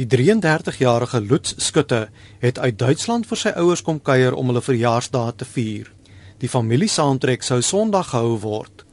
[0.00, 2.08] Die 33-jarige Lutz Skutte
[2.38, 5.90] het uit Duitsland vir sy ouers kom kuier om hulle verjaarsdag te vier.
[6.40, 8.86] Die familie-saamtrek sou Sondag gehou word.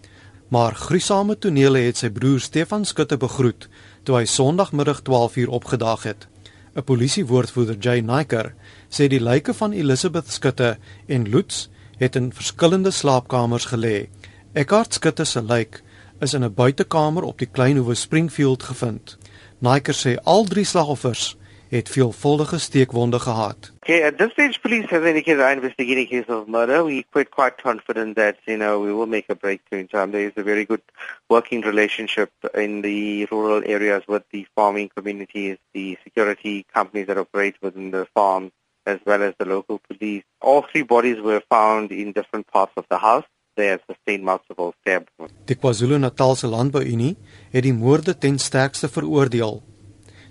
[0.52, 3.70] Maar gruisame tonele het sy broer Stefan Skutte begroet
[4.04, 6.28] toe hy Sondagmiddag 12uur opgedaag het.
[6.76, 8.54] 'n Polisiewoordvoerder, Jay Niker,
[8.92, 10.76] sê die lyke van Elizabeth Skutte
[11.08, 11.70] en Lutz
[12.04, 14.10] het in verskillende slaapkamers gelê.
[14.54, 15.84] Eckhart Skutte se lijk
[16.20, 19.18] is in 'n buitekamer op die Kleinhoewe Springfield gevind.
[19.60, 21.36] Naiker sê al drie slagoffers
[21.70, 23.74] het veelvuldige steekwonde gehad.
[23.84, 26.84] Okay, at this stage, police have indicated are investigating a case of murder.
[26.84, 30.12] We quite quite confident that you know we will make a breakthrough in time.
[30.12, 30.82] There is a very good
[31.30, 37.56] working relationship in the rural areas with the farming communities, the security companies that operate
[37.62, 38.52] within the farms,
[38.86, 40.24] as well as the local police.
[40.40, 43.26] All three bodies were found in different parts of the house.
[43.58, 45.34] They have sustained multiple stab wounds.
[45.50, 47.16] Die KwaZulu-Natalse Landbouunie
[47.50, 49.64] het die moorde ten sterkste veroordeel.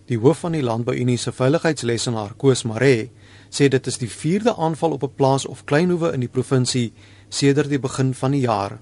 [0.07, 3.09] Die hoof van die Landbouunie se veiligheidslesenaar, Koos Maree,
[3.51, 6.93] sê dit is die 4de aanval op 'n plaas of kleinhoewe in die provinsie
[7.29, 8.79] sedert die begin van die jaar.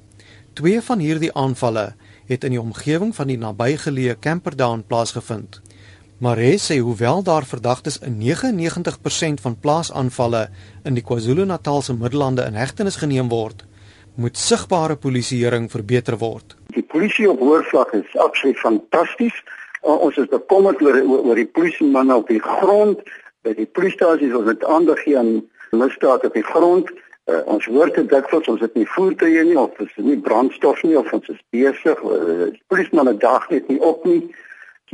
[0.53, 1.95] Twee van hierdie aanvalle
[2.27, 5.61] het in die omgewing van die nabygeleë Camperdown plaasgevind.
[6.19, 10.49] Maree sê hoewel daar verdagtes in 99% van plaasaanvalle
[10.85, 13.65] in die KwaZulu-Natalse Middellande in hegtenis geneem word,
[14.15, 16.57] moet sigbare polisieering verbeter word.
[16.75, 19.37] Die polisie op hoërvlak is absoluut fantasties.
[19.83, 23.03] Uh, ons is bekommerd oor oor die polisiemanne op die grond,
[23.45, 25.43] by die polisiestasies ons het aandag gee aan
[25.77, 26.91] misdaad op die grond.
[27.25, 30.97] Uh, ons hoor dit dikwels ons het nie voertuie nie of is nie brandstof nie
[31.01, 32.01] of ons is besig.
[32.05, 34.23] Uh, die polisiemanne dag net nie op nie.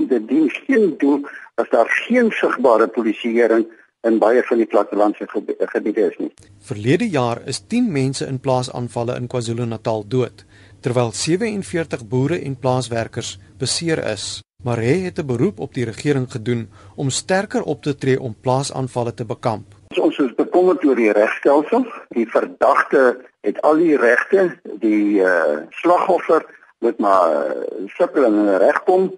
[0.01, 1.27] Dit dien geen doel
[1.61, 3.67] as daar geen sigbare polisieering
[4.03, 5.27] in baie van die plattelandse
[5.73, 6.31] gebiede is nie.
[6.65, 10.45] Verlede jaar is 10 mense in plaasaanvalle in KwaZulu-Natal dood,
[10.81, 14.41] terwyl 47 boere en plaaswerkers beseer is.
[14.65, 18.37] Maar hy het 'n beroep op die regering gedoen om sterker op te tree om
[18.41, 19.65] plaasaanvalle te bekamp.
[19.97, 21.87] Ons is bekommerd oor die regstelsel.
[22.09, 26.45] Die verdagte het al die regte, die uh, slagoffer
[26.79, 29.11] moet maar uh, sukkel en regkom.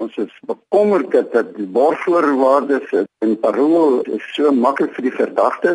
[0.00, 5.74] Ons is bekommerd dat die borgvoorwaardes in parol is so maklik vir die verdagte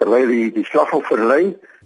[0.00, 1.42] terwyl die die slagoffer ly.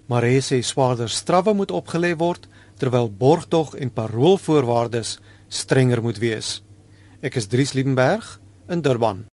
[0.06, 2.46] Maar hy sê swaarder strawwe moet opgelê word
[2.78, 5.16] terwyl borgtog en paroolvoorwaardes
[5.50, 6.60] strenger moet wees.
[7.26, 8.38] Ek is Dries Liebenberg
[8.70, 9.26] in Durban.